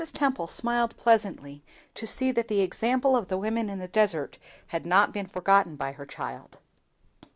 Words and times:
Temple 0.13 0.47
smiled 0.47 0.97
pleasantly 0.97 1.61
to 1.93 2.07
see 2.07 2.31
that 2.31 2.47
the 2.47 2.61
example 2.61 3.15
of 3.15 3.27
the 3.27 3.37
women 3.37 3.69
in 3.69 3.77
the 3.77 3.87
desert 3.87 4.39
had 4.69 4.83
not 4.83 5.13
been 5.13 5.27
forgotten 5.27 5.75
by 5.75 5.91
her 5.91 6.07
child. 6.07 6.57